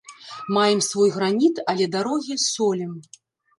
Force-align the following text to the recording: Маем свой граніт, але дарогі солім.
Маем 0.55 0.81
свой 0.87 1.09
граніт, 1.17 1.55
але 1.75 1.85
дарогі 1.99 2.41
солім. 2.47 2.99